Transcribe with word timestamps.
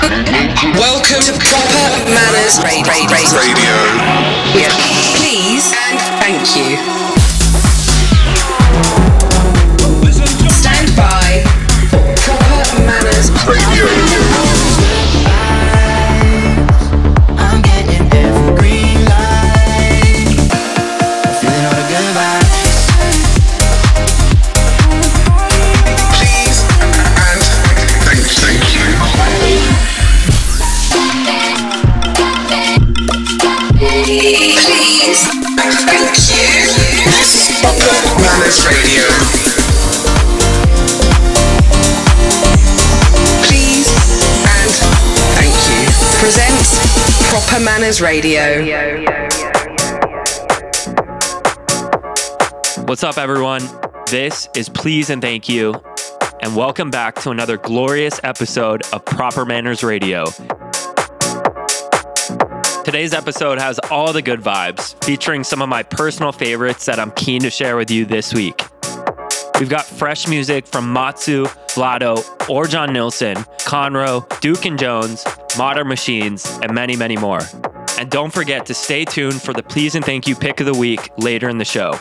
Welcome 0.00 1.20
to 1.20 1.32
Proper 1.32 2.08
Manners 2.08 2.56
Radio. 2.64 2.88
Radio. 3.36 3.74
Please 5.16 5.74
and 5.76 6.00
thank 6.18 6.56
you. 6.56 6.78
Stand 10.48 10.96
by 10.96 11.44
for 11.90 12.00
Proper 12.16 12.82
Manners 12.86 13.30
Radio. 13.46 14.09
Proper 38.50 38.74
Radio. 38.74 39.02
Please 43.44 43.86
and 44.44 44.70
thank 45.36 45.54
you. 45.70 45.86
Presents 46.18 47.30
Proper 47.30 47.62
Manners 47.62 48.00
Radio. 48.00 48.64
What's 52.86 53.04
up, 53.04 53.18
everyone? 53.18 53.62
This 54.10 54.48
is 54.56 54.68
Please 54.68 55.10
and 55.10 55.22
Thank 55.22 55.48
You, 55.48 55.80
and 56.42 56.56
welcome 56.56 56.90
back 56.90 57.20
to 57.20 57.30
another 57.30 57.56
glorious 57.56 58.18
episode 58.24 58.82
of 58.92 59.04
Proper 59.04 59.44
Manners 59.44 59.84
Radio. 59.84 60.24
Today's 62.82 63.12
episode 63.12 63.58
has 63.58 63.78
all 63.90 64.10
the 64.14 64.22
good 64.22 64.40
vibes, 64.40 65.02
featuring 65.04 65.44
some 65.44 65.60
of 65.60 65.68
my 65.68 65.82
personal 65.82 66.32
favorites 66.32 66.86
that 66.86 66.98
I'm 66.98 67.10
keen 67.10 67.42
to 67.42 67.50
share 67.50 67.76
with 67.76 67.90
you 67.90 68.06
this 68.06 68.32
week. 68.32 68.62
We've 69.58 69.68
got 69.68 69.84
fresh 69.84 70.26
music 70.26 70.66
from 70.66 70.90
Matsu, 70.90 71.44
Vlado, 71.74 72.16
Orjan 72.48 72.92
Nilsen, 72.94 73.36
Conro, 73.66 74.26
Duke 74.40 74.64
and 74.64 74.78
Jones, 74.78 75.26
Modern 75.58 75.88
Machines, 75.88 76.58
and 76.62 76.74
many, 76.74 76.96
many 76.96 77.18
more. 77.18 77.42
And 77.98 78.10
don't 78.10 78.32
forget 78.32 78.64
to 78.66 78.74
stay 78.74 79.04
tuned 79.04 79.42
for 79.42 79.52
the 79.52 79.62
Please 79.62 79.94
and 79.94 80.04
Thank 80.04 80.26
You 80.26 80.34
pick 80.34 80.58
of 80.60 80.66
the 80.66 80.72
week 80.72 81.10
later 81.18 81.50
in 81.50 81.58
the 81.58 81.66
show. 81.66 82.00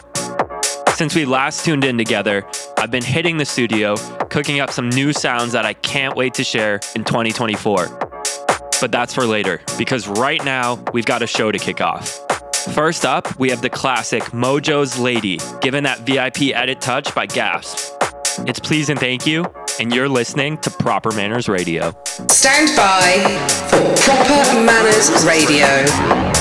Since 0.95 1.14
we 1.14 1.25
last 1.25 1.66
tuned 1.66 1.83
in 1.83 1.97
together, 1.97 2.47
I've 2.77 2.91
been 2.91 3.03
hitting 3.03 3.38
the 3.38 3.45
studio, 3.45 3.97
cooking 4.30 4.61
up 4.61 4.71
some 4.71 4.89
new 4.89 5.11
sounds 5.11 5.52
that 5.52 5.66
I 5.66 5.73
can't 5.73 6.16
wait 6.16 6.33
to 6.36 6.43
share 6.45 6.75
in 6.95 7.03
2024. 7.03 8.08
But 8.81 8.91
that's 8.91 9.13
for 9.13 9.25
later, 9.25 9.61
because 9.77 10.08
right 10.08 10.44
now 10.44 10.83
we've 10.94 11.05
got 11.05 11.22
a 11.22 11.27
show 11.27 11.52
to 11.52 11.58
kick 11.58 11.81
off. 11.81 12.19
First 12.73 13.05
up, 13.05 13.38
we 13.39 13.49
have 13.49 13.61
the 13.61 13.69
classic 13.69 14.23
Modjo's 14.31 14.97
Lady, 14.97 15.39
given 15.61 15.83
that 15.83 15.99
VIP 16.02 16.55
edit 16.55 16.80
touch 16.81 17.13
by 17.13 17.25
Gasp. 17.25 17.95
It's 18.47 18.59
Please 18.59 18.89
and 18.89 18.99
Thank 18.99 19.25
You, 19.27 19.45
and 19.80 19.94
you're 19.94 20.09
listening 20.09 20.58
to 20.59 20.69
Proper 20.69 21.11
Manners 21.11 21.49
Radio. 21.49 21.94
Stand 22.30 22.75
by 22.77 23.17
for 23.69 23.80
Proper 24.03 24.63
Manners 24.63 25.25
Radio. 25.25 26.38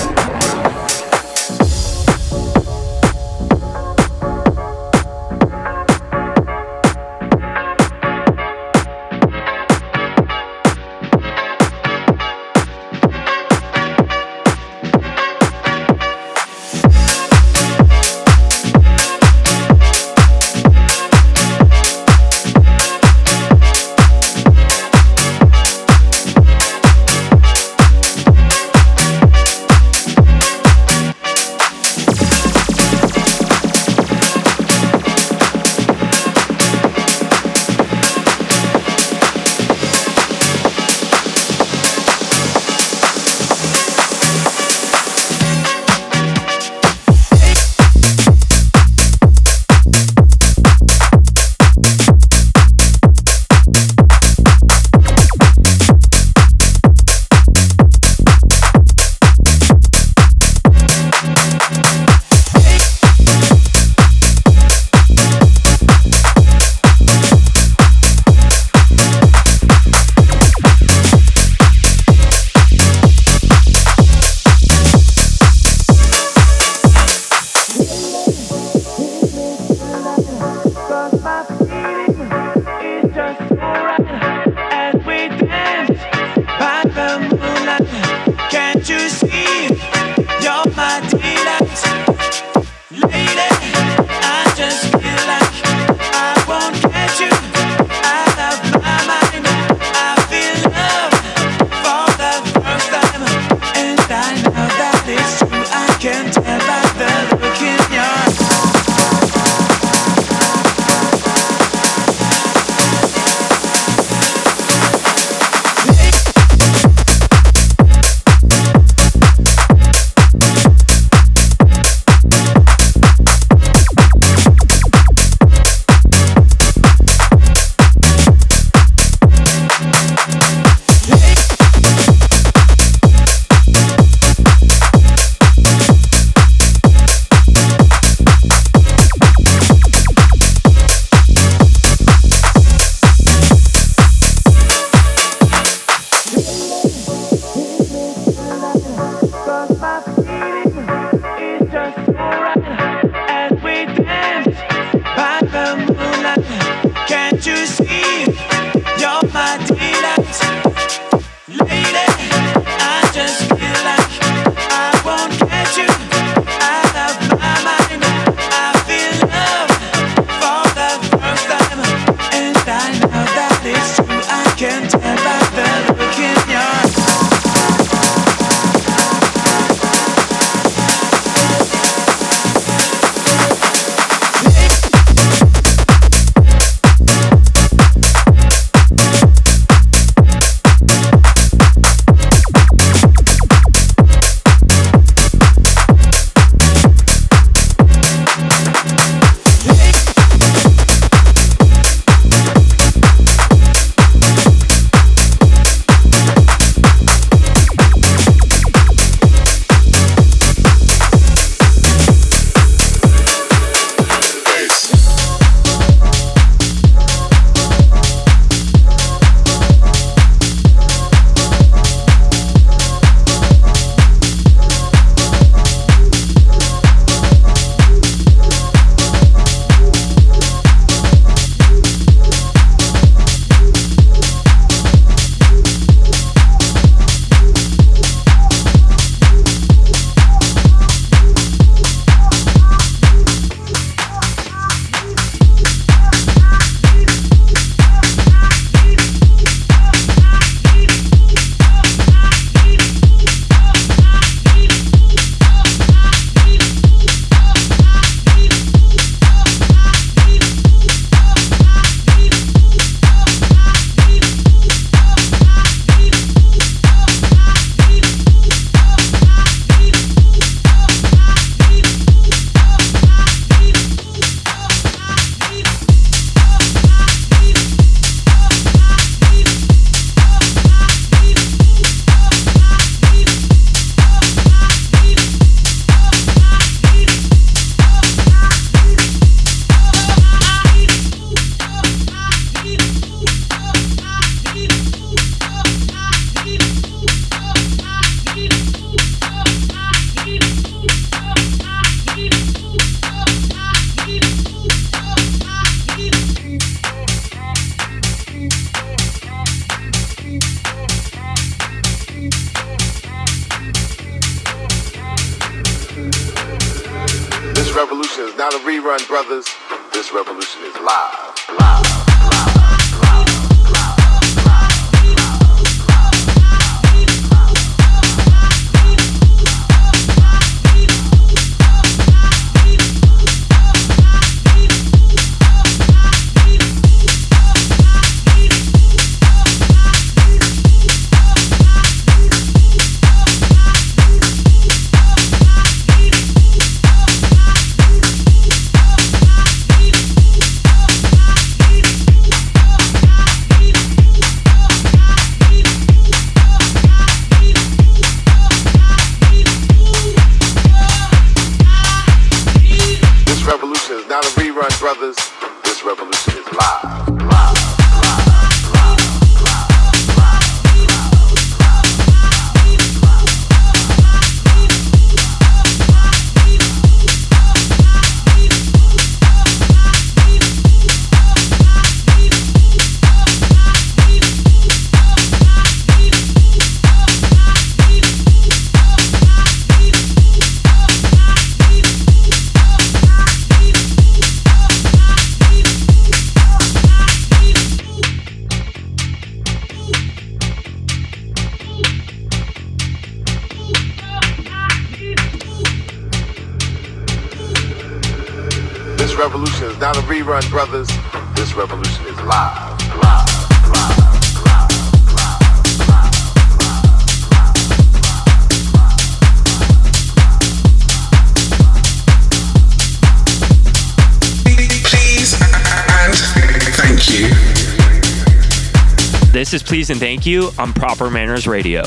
You 430.29 430.51
on 430.59 430.75
Proper 430.75 431.09
Manners 431.09 431.47
Radio. 431.47 431.81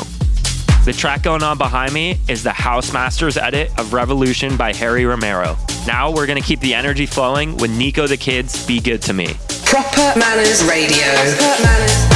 The 0.84 0.96
track 0.98 1.22
going 1.22 1.44
on 1.44 1.60
behind 1.60 1.94
me 1.94 2.18
is 2.28 2.42
the 2.42 2.52
House 2.52 2.92
Masters 2.92 3.38
edit 3.38 3.70
of 3.78 3.94
Revolution 3.94 4.58
by 4.58 4.74
Harry 4.74 5.06
Romero. 5.06 5.56
Now 5.86 6.10
we're 6.10 6.26
going 6.26 6.42
to 6.42 6.48
keep 6.48 6.60
the 6.60 6.74
energy 6.74 7.06
flowing 7.06 7.56
with 7.58 7.70
Niko 7.70 8.10
the 8.10 8.18
Kids' 8.18 8.66
Be 8.66 8.80
Good 8.80 9.04
to 9.04 9.14
Me. 9.14 9.36
Proper 9.66 10.18
Manners 10.20 10.64
Radio. 10.64 11.06
Proper 11.38 11.62
Manners. 11.62 12.11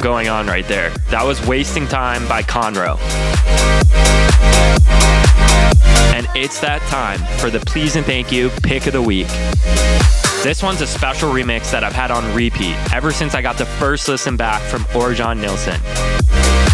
Going 0.00 0.28
on 0.28 0.46
right 0.46 0.66
there. 0.66 0.90
That 1.10 1.24
was 1.24 1.46
Wasting 1.46 1.86
Time 1.86 2.26
by 2.26 2.42
Conro. 2.42 2.98
And 6.14 6.26
it's 6.34 6.60
that 6.60 6.80
time 6.88 7.18
for 7.38 7.50
the 7.50 7.60
please 7.60 7.96
and 7.96 8.04
thank 8.04 8.32
you 8.32 8.50
pick 8.62 8.86
of 8.86 8.92
the 8.92 9.02
week. 9.02 9.28
This 10.42 10.62
one's 10.62 10.80
a 10.80 10.86
special 10.86 11.30
remix 11.30 11.70
that 11.70 11.84
I've 11.84 11.92
had 11.92 12.10
on 12.10 12.34
repeat 12.34 12.74
ever 12.92 13.12
since 13.12 13.34
I 13.34 13.42
got 13.42 13.58
the 13.58 13.66
first 13.66 14.08
listen 14.08 14.36
back 14.36 14.62
from 14.62 14.84
Orjan 14.84 15.38
Nilsen. 15.38 15.80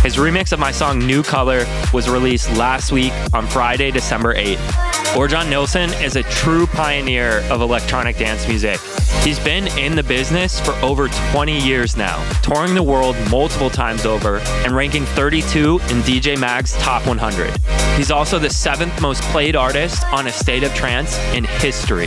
His 0.07 0.19
remix 0.19 0.53
of 0.53 0.61
my 0.61 0.71
song 0.71 1.01
New 1.01 1.25
Color 1.25 1.67
was 1.93 2.09
released 2.09 2.57
last 2.57 2.93
week 2.93 3.13
on 3.33 3.45
Friday, 3.49 3.91
December 3.91 4.37
8th. 4.37 4.57
Orjan 5.17 5.51
Nilsen 5.51 5.91
is 6.01 6.15
a 6.15 6.23
true 6.23 6.65
pioneer 6.69 7.41
of 7.51 7.61
electronic 7.61 8.17
dance 8.17 8.47
music. 8.47 8.79
He's 9.25 9.41
been 9.41 9.67
in 9.77 9.97
the 9.97 10.05
business 10.05 10.61
for 10.61 10.75
over 10.75 11.09
20 11.33 11.59
years 11.59 11.97
now, 11.97 12.23
touring 12.41 12.77
the 12.77 12.85
world 12.85 13.17
multiple 13.33 13.69
times 13.69 14.07
over 14.07 14.39
and 14.65 14.77
ranking 14.77 15.05
32 15.05 15.81
in 15.91 16.03
DJ 16.03 16.39
Mag's 16.39 16.75
Top 16.75 17.05
100. 17.05 17.59
He's 17.97 18.13
also 18.13 18.39
the 18.39 18.49
seventh 18.49 19.03
most 19.03 19.23
played 19.23 19.57
artist 19.57 20.05
on 20.13 20.29
A 20.29 20.33
State 20.33 20.63
of 20.63 20.73
Trance 20.73 21.19
in 21.35 21.43
history. 21.43 22.07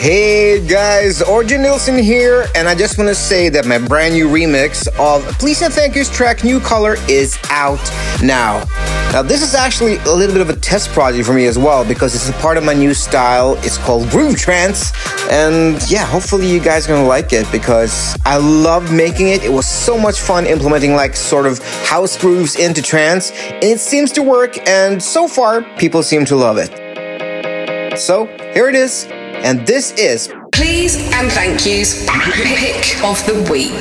Hey 0.00 0.66
guys, 0.66 1.20
Orjan 1.20 1.60
Nilsen 1.60 1.98
here, 1.98 2.46
and 2.54 2.66
I 2.66 2.74
just 2.74 2.96
want 2.96 3.08
to 3.08 3.14
say 3.14 3.50
that 3.50 3.66
my 3.66 3.76
brand 3.76 4.14
new 4.14 4.28
remix 4.28 4.88
of 4.98 5.22
Please 5.38 5.60
and 5.60 5.70
Thank 5.70 5.94
You's 5.94 6.08
track 6.08 6.42
New 6.42 6.58
Color 6.58 6.96
is 7.06 7.38
out 7.50 7.78
now. 8.22 8.64
Now, 9.12 9.20
this 9.20 9.42
is 9.42 9.54
actually 9.54 9.98
a 9.98 10.10
little 10.10 10.32
bit 10.34 10.40
of 10.40 10.48
a 10.48 10.56
test 10.56 10.88
project 10.92 11.26
for 11.26 11.34
me 11.34 11.44
as 11.44 11.58
well 11.58 11.84
because 11.84 12.14
it's 12.14 12.30
a 12.30 12.40
part 12.40 12.56
of 12.56 12.64
my 12.64 12.72
new 12.72 12.94
style. 12.94 13.58
It's 13.58 13.76
called 13.76 14.08
Groove 14.08 14.38
Trance, 14.38 14.90
and 15.30 15.78
yeah, 15.90 16.06
hopefully 16.06 16.50
you 16.50 16.60
guys 16.60 16.86
are 16.86 16.94
gonna 16.94 17.06
like 17.06 17.34
it 17.34 17.46
because 17.52 18.16
I 18.24 18.38
love 18.38 18.90
making 18.90 19.28
it. 19.28 19.44
It 19.44 19.52
was 19.52 19.66
so 19.66 19.98
much 19.98 20.18
fun 20.18 20.46
implementing 20.46 20.94
like 20.94 21.14
sort 21.14 21.44
of 21.44 21.58
house 21.84 22.16
grooves 22.16 22.56
into 22.56 22.80
trance, 22.80 23.32
and 23.32 23.64
it 23.64 23.80
seems 23.80 24.12
to 24.12 24.22
work, 24.22 24.66
and 24.66 25.02
so 25.02 25.28
far, 25.28 25.60
people 25.76 26.02
seem 26.02 26.24
to 26.24 26.36
love 26.36 26.56
it. 26.56 27.98
So, 27.98 28.24
here 28.54 28.70
it 28.70 28.74
is 28.74 29.06
and 29.42 29.66
this 29.66 29.92
is 29.92 30.32
Please 30.52 30.96
and 31.14 31.32
Thank 31.32 31.64
Yous 31.64 32.06
Pick 32.06 33.02
of 33.02 33.24
the 33.26 33.48
Week. 33.50 33.72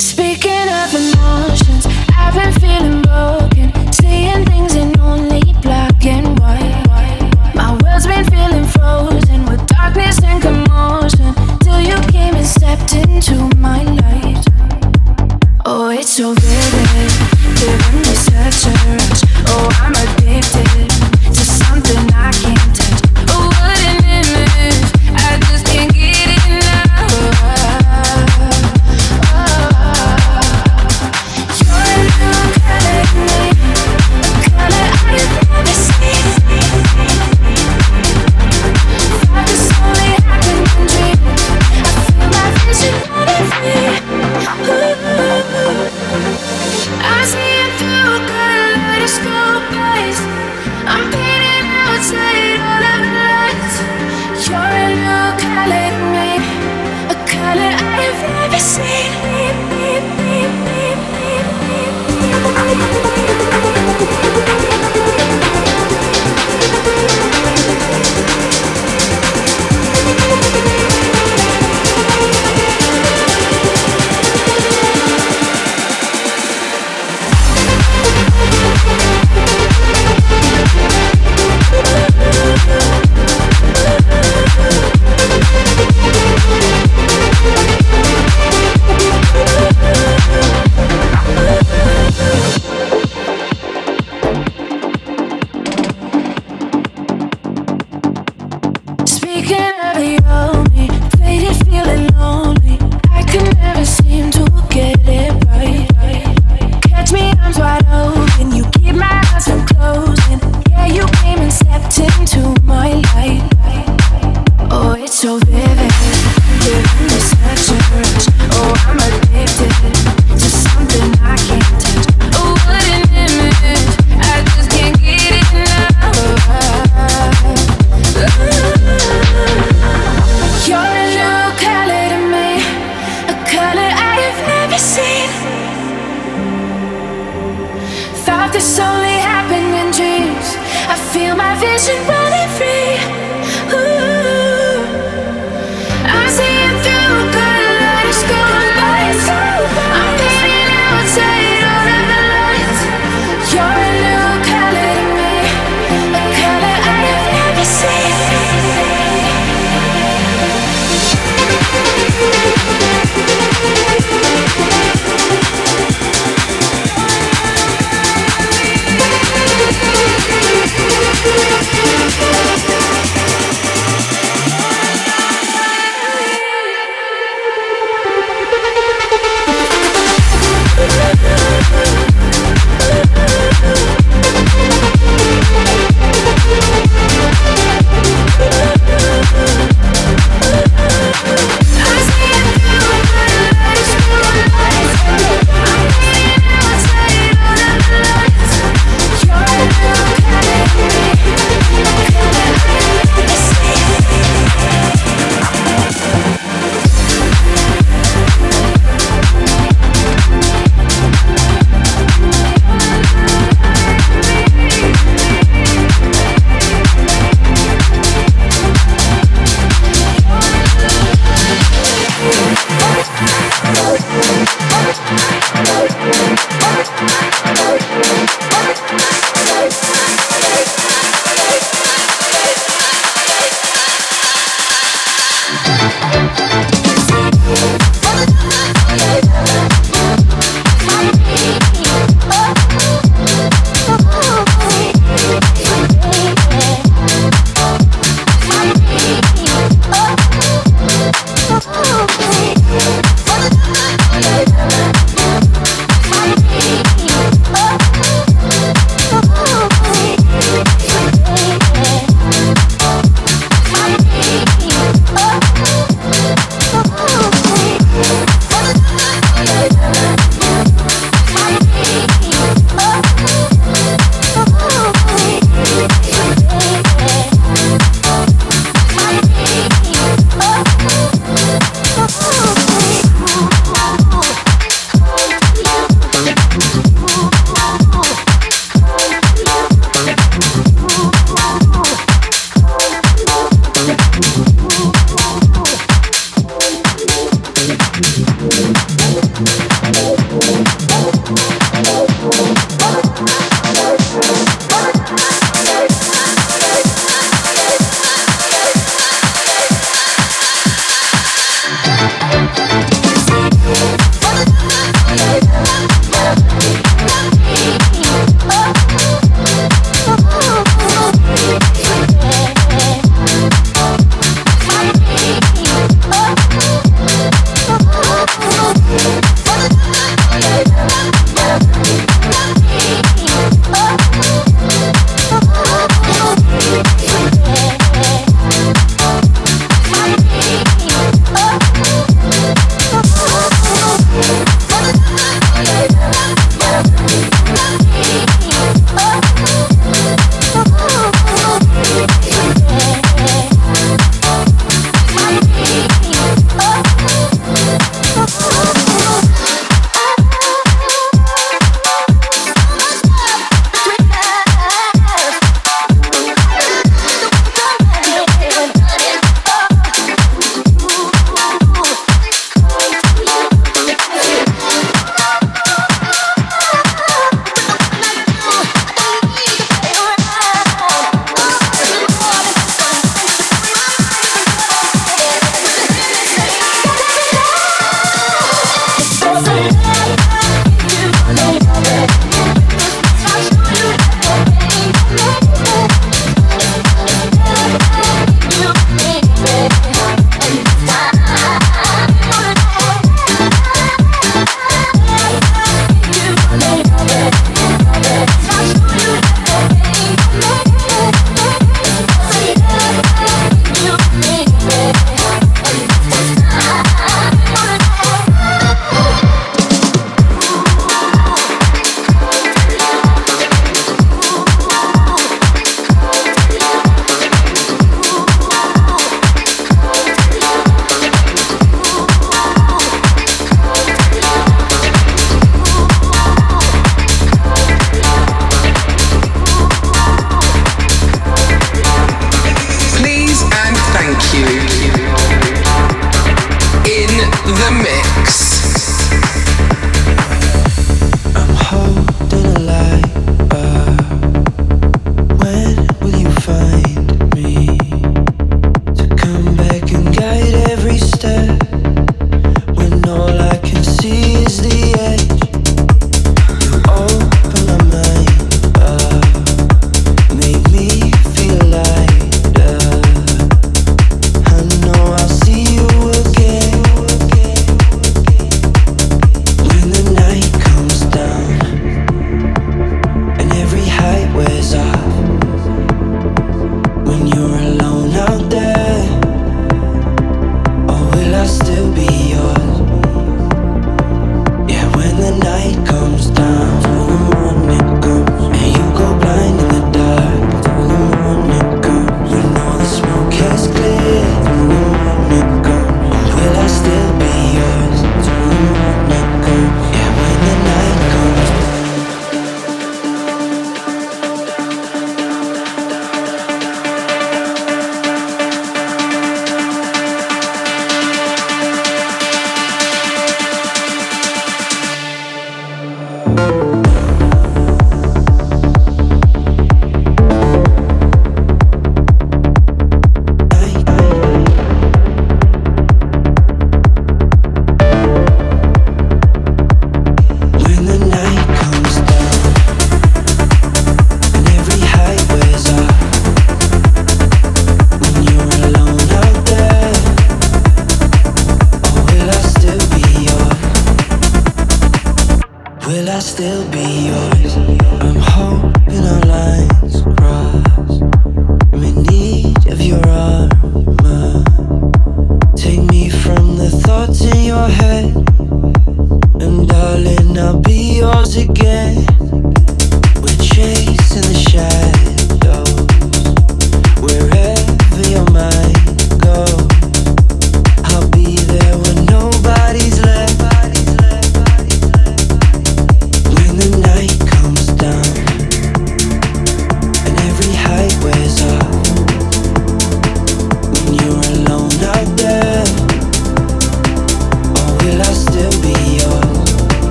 Speaking 0.00 0.68
of 0.70 0.94
emotions, 0.94 1.86
I've 2.16 2.34
been 2.34 2.52
feeling 2.60 3.02
broken, 3.02 3.92
seeing 3.92 4.44
things 4.46 4.76
in 4.76 4.98
only 5.00 5.52
black 5.62 6.06
and 6.06 6.38
white. 6.38 7.54
My 7.54 7.76
world's 7.82 8.06
been 8.06 8.24
feeling 8.26 8.66
frozen 8.66 9.44
with 9.46 9.66
darkness 9.66 10.22
and 10.22 10.40
commotion 10.40 11.34
till 11.60 11.80
you 11.80 11.96
came 12.12 12.36
and 12.36 12.46
stepped 12.46 12.94
into 12.94 13.34
my 13.56 13.82
light. 13.82 14.44
Oh, 15.66 15.90
it's 15.90 16.10
so 16.10 16.34
vivid, 16.34 17.12
giving 17.58 17.98
me 17.98 18.14
such 18.14 18.66
a 18.66 18.74
rush. 18.94 19.22
Oh, 19.48 19.68
I'm 19.82 19.92
addicted 19.92 20.77
I 44.48 44.54
see 47.28 47.52
it 47.64 47.72
through 47.76 48.16
kaleidoscope 48.32 49.68
eyes. 49.76 50.18
I'm 50.88 51.04
painting 51.12 51.68
outside 51.84 52.56
all 52.56 52.84
of 52.96 53.04
lights. 53.12 53.76
You're 54.48 54.56
a 54.56 54.96
new 55.04 55.28
color 55.44 55.90
a 57.12 57.16
color 57.28 57.72
I've 57.76 58.20
never 58.24 58.58
seen. 58.58 59.07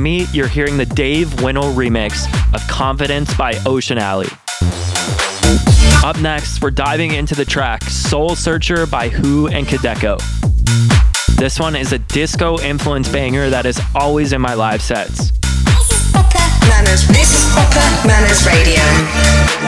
Me, 0.00 0.26
you're 0.32 0.48
hearing 0.48 0.76
the 0.76 0.86
Dave 0.86 1.42
Winnel 1.42 1.72
remix 1.74 2.26
of 2.54 2.66
Confidence 2.68 3.32
by 3.34 3.54
Ocean 3.66 3.98
Alley. 3.98 4.28
Up 6.02 6.18
next, 6.20 6.62
we're 6.62 6.70
diving 6.70 7.12
into 7.12 7.34
the 7.34 7.44
track 7.44 7.82
Soul 7.84 8.34
Searcher 8.34 8.86
by 8.86 9.08
Who 9.08 9.48
and 9.48 9.66
Kadeko. 9.66 10.18
This 11.36 11.58
one 11.58 11.76
is 11.76 11.92
a 11.92 11.98
disco 11.98 12.58
influence 12.60 13.08
banger 13.08 13.50
that 13.50 13.66
is 13.66 13.80
always 13.94 14.32
in 14.32 14.40
my 14.40 14.54
live 14.54 14.82
sets. 14.82 15.30
This 17.08 17.34
is 17.34 17.52
Proper 17.52 18.06
Manners 18.08 18.46
Radio. 18.46 19.59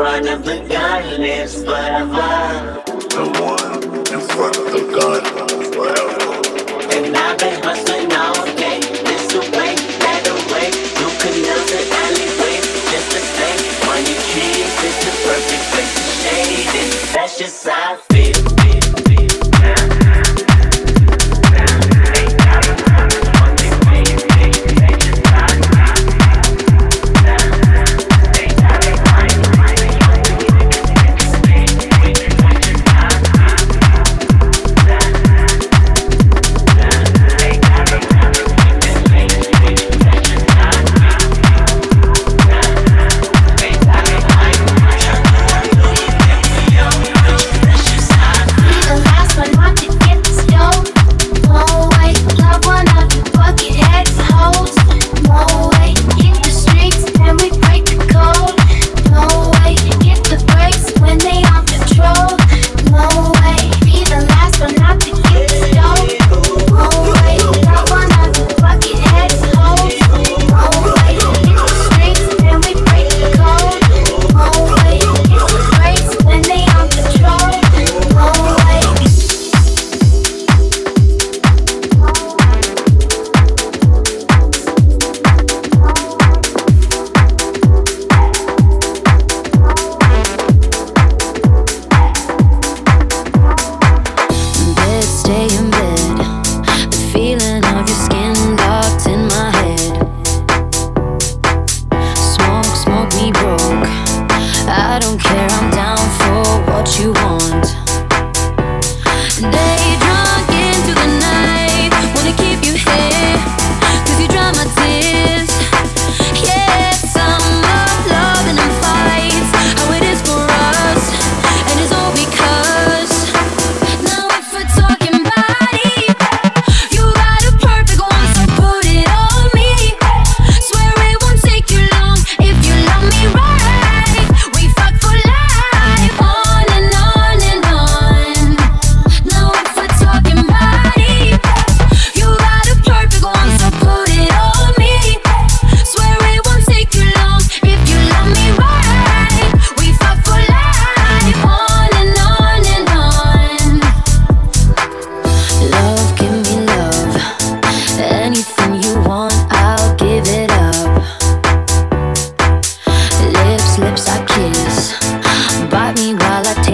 front 0.00 0.26
of 0.30 0.42
the 0.46 0.79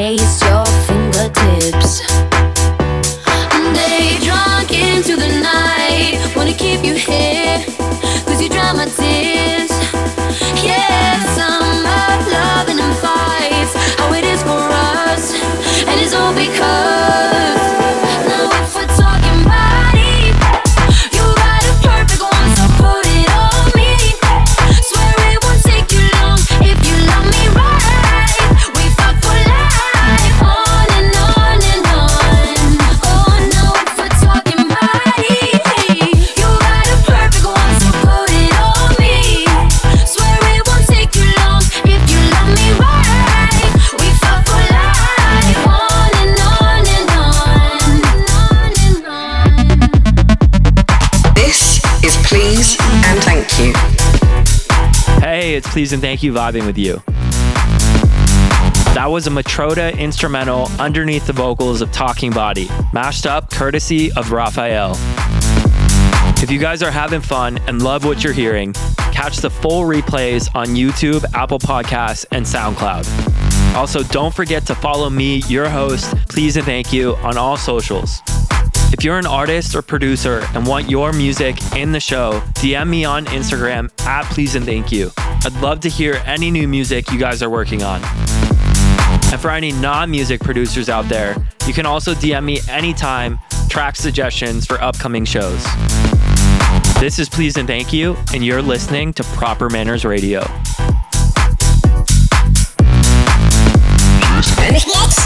taste 0.06 0.40
your 0.44 0.64
fingertips. 0.86 2.35
please 55.76 55.92
and 55.92 56.00
thank 56.00 56.22
you 56.22 56.32
vibing 56.32 56.64
with 56.64 56.78
you. 56.78 56.94
That 58.94 59.08
was 59.10 59.26
a 59.26 59.30
Matroda 59.30 59.94
instrumental 59.98 60.70
underneath 60.80 61.26
the 61.26 61.34
vocals 61.34 61.82
of 61.82 61.92
Talking 61.92 62.30
Body, 62.30 62.66
mashed 62.94 63.26
up 63.26 63.50
courtesy 63.50 64.10
of 64.12 64.32
Raphael. 64.32 64.92
If 66.42 66.50
you 66.50 66.58
guys 66.58 66.82
are 66.82 66.90
having 66.90 67.20
fun 67.20 67.58
and 67.66 67.82
love 67.82 68.06
what 68.06 68.24
you're 68.24 68.32
hearing, 68.32 68.72
catch 69.12 69.36
the 69.36 69.50
full 69.50 69.82
replays 69.82 70.48
on 70.54 70.68
YouTube, 70.68 71.26
Apple 71.34 71.58
Podcasts, 71.58 72.24
and 72.30 72.46
SoundCloud. 72.46 73.76
Also, 73.76 74.02
don't 74.04 74.34
forget 74.34 74.64
to 74.68 74.74
follow 74.74 75.10
me, 75.10 75.42
your 75.46 75.68
host, 75.68 76.16
please 76.30 76.56
and 76.56 76.64
thank 76.64 76.90
you, 76.90 77.16
on 77.16 77.36
all 77.36 77.58
socials. 77.58 78.22
If 78.94 79.04
you're 79.04 79.18
an 79.18 79.26
artist 79.26 79.74
or 79.74 79.82
producer 79.82 80.42
and 80.54 80.66
want 80.66 80.88
your 80.88 81.12
music 81.12 81.58
in 81.74 81.92
the 81.92 82.00
show, 82.00 82.40
DM 82.54 82.88
me 82.88 83.04
on 83.04 83.26
Instagram 83.26 83.90
at 84.06 84.24
please 84.30 84.54
and 84.54 84.64
thank 84.64 84.90
you. 84.90 85.10
I'd 85.44 85.58
love 85.60 85.80
to 85.80 85.88
hear 85.88 86.22
any 86.24 86.50
new 86.50 86.66
music 86.66 87.10
you 87.10 87.18
guys 87.18 87.42
are 87.42 87.50
working 87.50 87.82
on. 87.82 88.00
And 89.32 89.40
for 89.40 89.50
any 89.50 89.72
non 89.72 90.10
music 90.10 90.40
producers 90.40 90.88
out 90.88 91.08
there, 91.08 91.36
you 91.66 91.72
can 91.72 91.86
also 91.86 92.14
DM 92.14 92.44
me 92.44 92.60
anytime 92.68 93.38
track 93.68 93.96
suggestions 93.96 94.66
for 94.66 94.80
upcoming 94.80 95.24
shows. 95.24 95.64
This 97.00 97.18
is 97.18 97.28
Please 97.28 97.56
and 97.56 97.66
Thank 97.66 97.92
You, 97.92 98.16
and 98.32 98.44
you're 98.44 98.62
listening 98.62 99.12
to 99.14 99.22
Proper 99.24 99.68
Manners 99.68 100.04
Radio. 100.04 100.40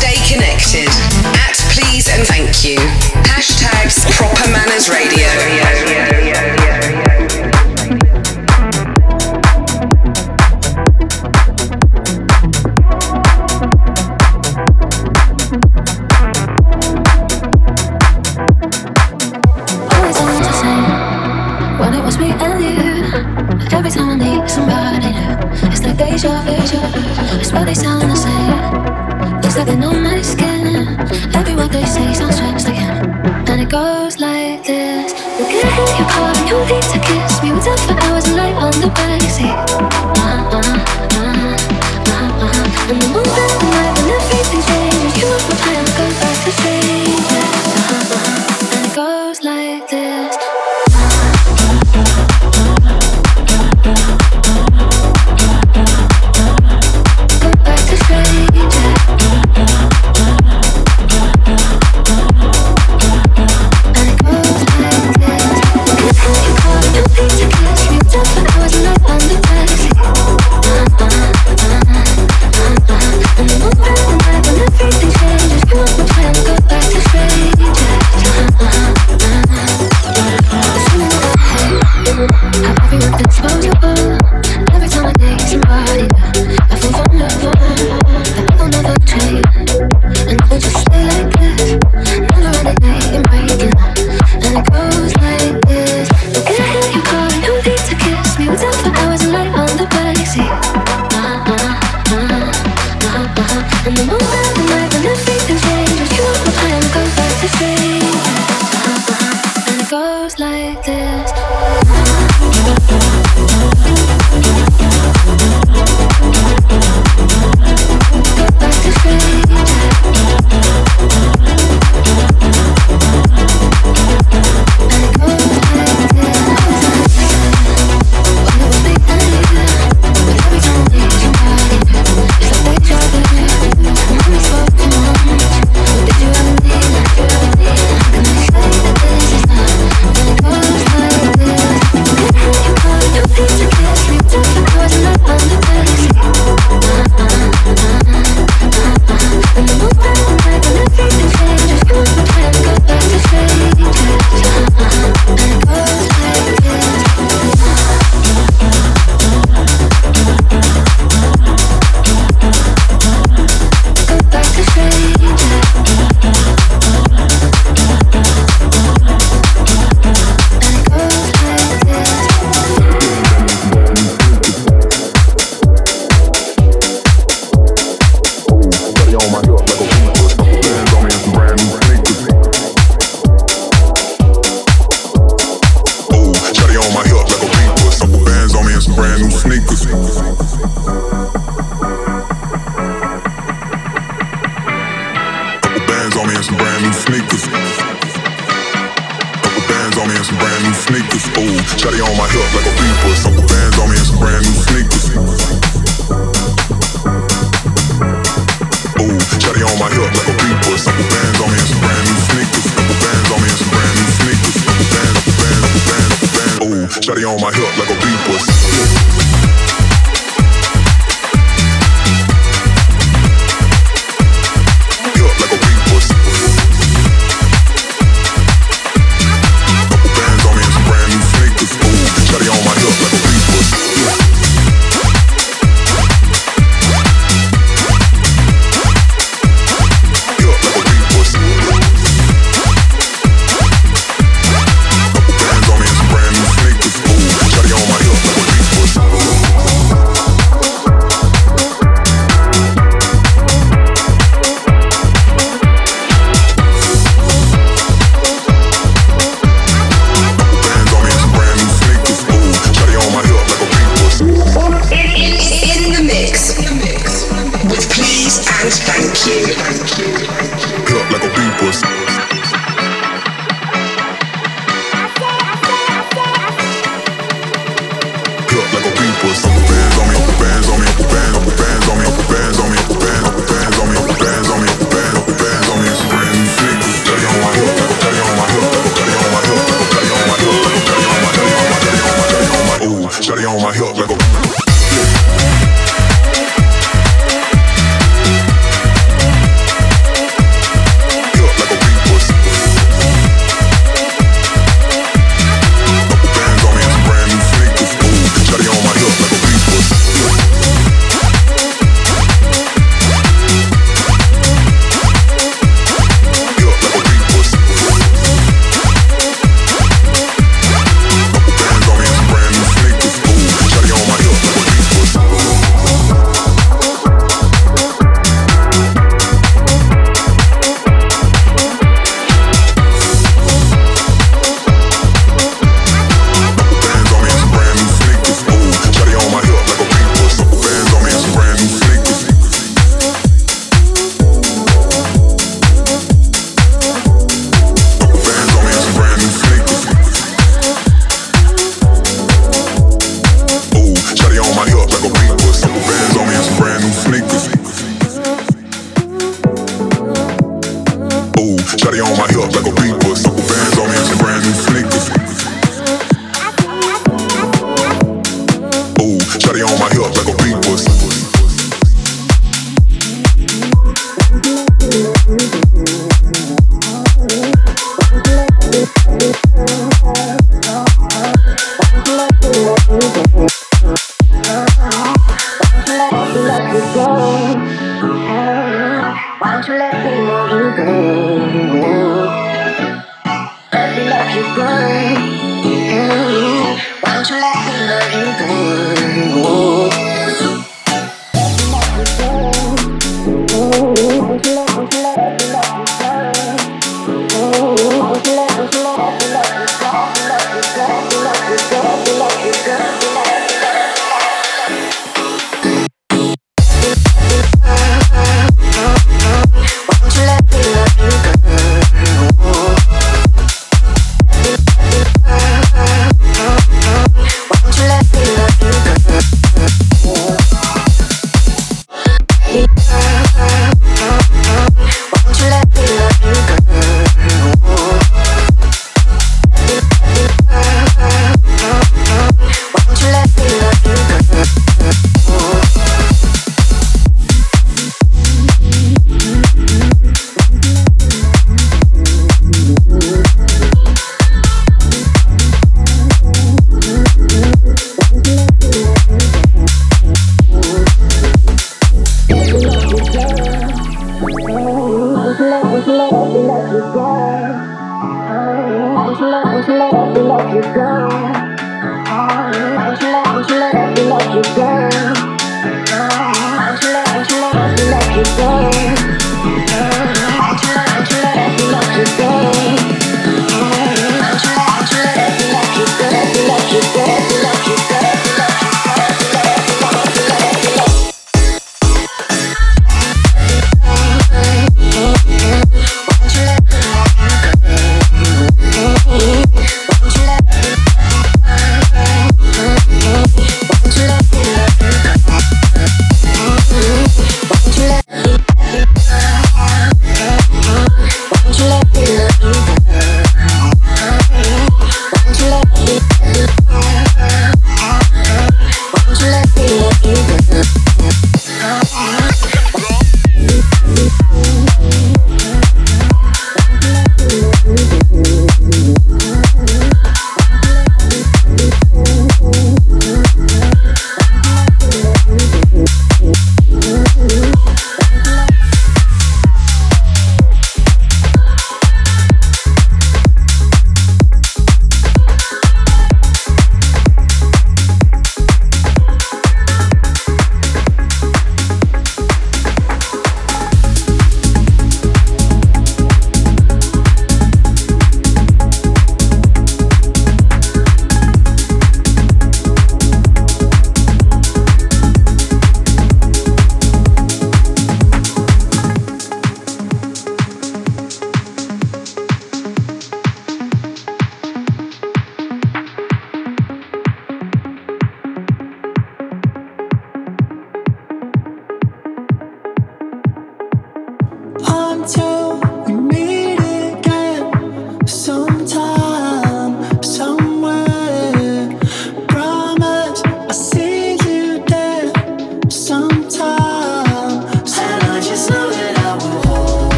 Stay 0.00 0.16
connected 0.32 0.88
at 1.36 1.56
Please 1.74 2.08
and 2.08 2.26
Thank 2.26 2.64
You. 2.64 2.78
Hashtags 3.28 4.06
Proper 4.16 4.50
Manners 4.50 4.88
Radio. 4.88 5.28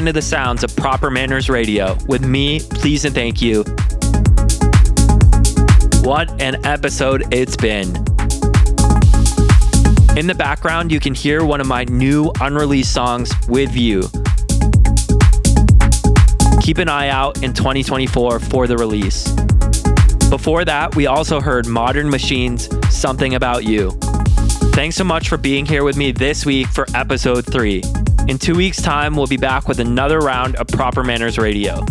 Into 0.00 0.14
the 0.14 0.22
sounds 0.22 0.64
of 0.64 0.74
Proper 0.76 1.10
Manners 1.10 1.50
Radio 1.50 1.94
with 2.06 2.24
me, 2.24 2.58
please 2.58 3.04
and 3.04 3.14
thank 3.14 3.42
you. 3.42 3.64
What 6.02 6.30
an 6.40 6.64
episode 6.64 7.24
it's 7.34 7.54
been. 7.54 7.88
In 10.16 10.26
the 10.26 10.34
background, 10.34 10.90
you 10.90 11.00
can 11.00 11.14
hear 11.14 11.44
one 11.44 11.60
of 11.60 11.66
my 11.66 11.84
new 11.84 12.32
unreleased 12.40 12.94
songs, 12.94 13.30
With 13.46 13.76
You. 13.76 14.04
Keep 16.62 16.78
an 16.78 16.88
eye 16.88 17.10
out 17.10 17.42
in 17.42 17.52
2024 17.52 18.40
for 18.40 18.66
the 18.66 18.78
release. 18.78 19.30
Before 20.30 20.64
that, 20.64 20.96
we 20.96 21.08
also 21.08 21.42
heard 21.42 21.66
Modern 21.66 22.08
Machines, 22.08 22.70
Something 22.88 23.34
About 23.34 23.64
You. 23.64 23.90
Thanks 24.72 24.96
so 24.96 25.04
much 25.04 25.28
for 25.28 25.36
being 25.36 25.66
here 25.66 25.84
with 25.84 25.98
me 25.98 26.10
this 26.10 26.46
week 26.46 26.68
for 26.68 26.86
episode 26.94 27.44
three. 27.44 27.82
In 28.30 28.38
two 28.38 28.54
weeks' 28.54 28.80
time, 28.80 29.16
we'll 29.16 29.26
be 29.26 29.36
back 29.36 29.66
with 29.66 29.80
another 29.80 30.20
round 30.20 30.54
of 30.54 30.68
Proper 30.68 31.02
Manners 31.02 31.36
Radio. 31.36 31.84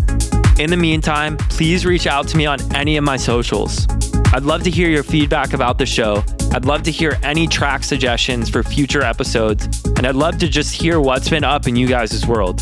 In 0.57 0.69
the 0.69 0.77
meantime, 0.77 1.35
please 1.35 1.85
reach 1.85 2.07
out 2.07 2.29
to 2.29 2.37
me 2.37 2.45
on 2.45 2.59
any 2.73 2.95
of 2.95 3.03
my 3.03 3.17
socials. 3.17 3.85
I'd 4.31 4.43
love 4.43 4.63
to 4.63 4.69
hear 4.69 4.87
your 4.87 5.03
feedback 5.03 5.51
about 5.51 5.77
the 5.77 5.85
show. 5.85 6.23
I'd 6.53 6.63
love 6.63 6.83
to 6.83 6.91
hear 6.91 7.19
any 7.23 7.45
track 7.45 7.83
suggestions 7.83 8.49
for 8.49 8.63
future 8.63 9.01
episodes, 9.01 9.83
and 9.97 10.07
I'd 10.07 10.15
love 10.15 10.37
to 10.37 10.47
just 10.47 10.73
hear 10.73 11.01
what's 11.01 11.27
been 11.27 11.43
up 11.43 11.67
in 11.67 11.75
you 11.75 11.87
guys' 11.89 12.25
world. 12.25 12.61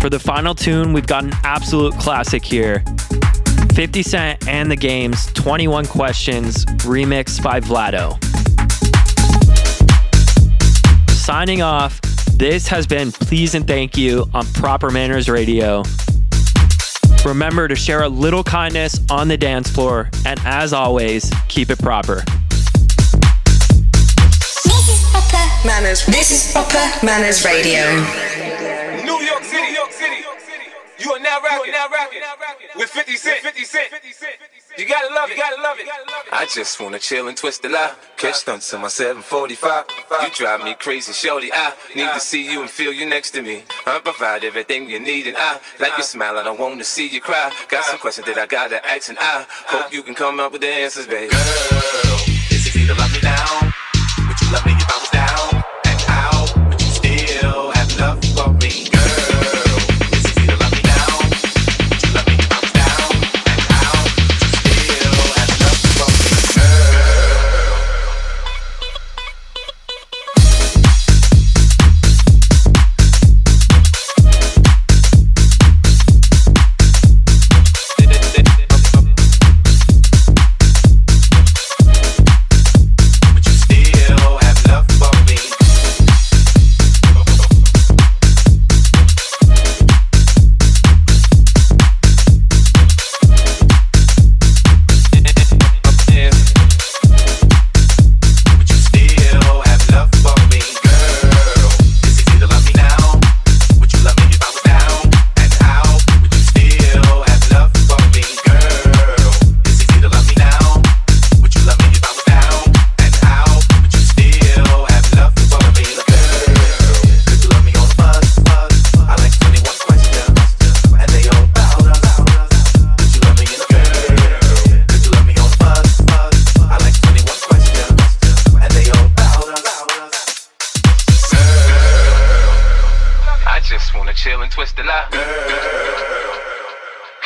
For 0.00 0.10
the 0.10 0.18
final 0.18 0.56
tune, 0.56 0.92
we've 0.92 1.06
got 1.06 1.22
an 1.22 1.34
absolute 1.44 1.94
classic 1.98 2.44
here 2.44 2.82
50 3.76 4.02
Cent 4.02 4.48
and 4.48 4.68
the 4.68 4.76
Game's 4.76 5.26
21 5.34 5.86
Questions, 5.86 6.66
remixed 6.82 7.44
by 7.44 7.60
Vlado. 7.60 8.18
Signing 11.12 11.62
off, 11.62 12.00
this 12.38 12.68
has 12.68 12.86
been 12.86 13.10
Please 13.10 13.54
and 13.54 13.66
Thank 13.66 13.96
You 13.96 14.30
on 14.32 14.46
Proper 14.54 14.90
Manners 14.90 15.28
Radio. 15.28 15.82
Remember 17.24 17.66
to 17.66 17.74
share 17.74 18.04
a 18.04 18.08
little 18.08 18.44
kindness 18.44 19.00
on 19.10 19.26
the 19.26 19.36
dance 19.36 19.68
floor, 19.68 20.08
and 20.24 20.38
as 20.44 20.72
always, 20.72 21.32
keep 21.48 21.68
it 21.68 21.80
proper. 21.80 22.22
This 24.64 24.88
is 24.88 25.10
Proper 25.10 25.66
Manners. 25.66 26.06
This 26.06 26.30
is 26.30 26.52
Proper 26.52 27.04
Manners 27.04 27.44
Radio. 27.44 28.27
You 30.98 31.12
are 31.12 31.20
now 31.20 31.38
rapping, 31.40 31.70
now 31.72 31.86
rapping 31.90 32.20
with 32.76 32.90
50 32.90 33.16
Cent. 33.16 33.38
50 33.40 33.64
Cent. 33.64 33.88
You 34.76 34.86
gotta 34.86 35.14
love 35.14 35.30
it, 35.30 35.36
you 35.36 35.42
gotta 35.42 35.62
love 35.62 35.78
it. 35.78 35.86
I 36.32 36.46
just 36.46 36.80
wanna 36.80 36.98
chill 36.98 37.28
and 37.28 37.36
twist 37.36 37.62
the 37.62 37.68
lie. 37.68 37.94
Catch 38.16 38.36
stunts 38.36 38.72
in 38.72 38.80
my 38.80 38.88
745. 38.88 39.84
You 40.22 40.30
drive 40.34 40.64
me 40.64 40.74
crazy, 40.74 41.12
shorty. 41.12 41.50
I 41.52 41.72
need 41.94 42.10
to 42.12 42.20
see 42.20 42.50
you 42.50 42.62
and 42.62 42.70
feel 42.70 42.92
you 42.92 43.06
next 43.06 43.30
to 43.32 43.42
me. 43.42 43.62
I 43.86 44.00
provide 44.00 44.42
everything 44.42 44.90
you 44.90 44.98
need, 44.98 45.28
and 45.28 45.36
I 45.36 45.60
like 45.78 45.96
your 45.96 46.04
smile. 46.04 46.36
I 46.36 46.42
don't 46.42 46.58
wanna 46.58 46.84
see 46.84 47.06
you 47.06 47.20
cry. 47.20 47.52
Got 47.68 47.84
some 47.84 47.98
questions 47.98 48.26
that 48.26 48.38
I 48.38 48.46
gotta 48.46 48.84
ask, 48.84 49.08
and 49.08 49.18
I 49.20 49.46
hope 49.66 49.92
you 49.92 50.02
can 50.02 50.14
come 50.14 50.40
up 50.40 50.52
with 50.52 50.62
the 50.62 50.68
answers, 50.68 51.06
baby. 51.06 51.30
Girl, 51.30 51.40
it's 52.50 52.66
easy 52.66 52.86
to 52.86 52.94
love 52.94 53.12
me 53.12 53.20
now. 53.22 53.72
Would 54.26 54.40
you 54.40 54.52
love 54.52 54.66
me 54.66 54.87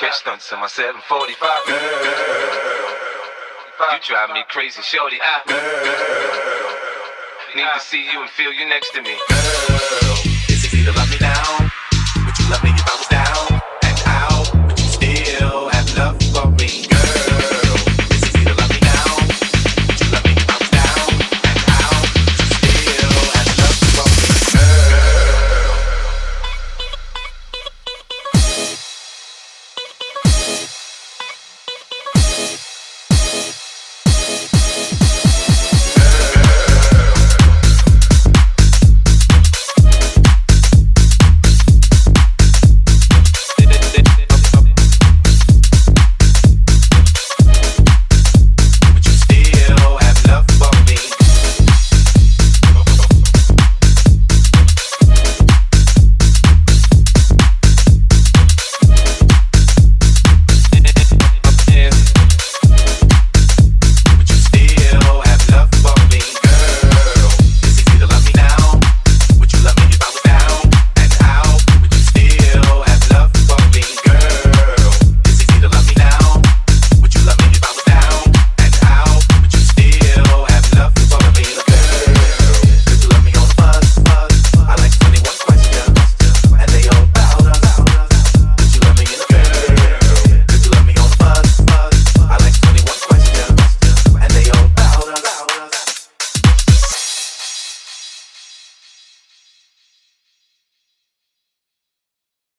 Catch 0.03 0.19
stunts 0.19 0.51
in 0.51 0.59
my 0.59 0.67
745. 0.67 1.39
Girl, 1.39 1.79
You 3.95 4.01
drive 4.03 4.31
me 4.35 4.43
crazy, 4.49 4.83
shorty. 4.83 5.19
I 5.23 5.47
need 7.55 7.63
to 7.73 7.79
see 7.79 8.03
you 8.11 8.21
and 8.21 8.29
feel 8.31 8.53
you 8.53 8.69
next 8.69 8.91
to 8.95 9.03
me. 9.03 9.15
It's 10.49 10.75
easy 10.75 10.91
love 10.91 11.09
me 11.09 11.22